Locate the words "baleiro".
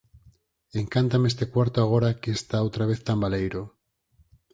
3.23-3.61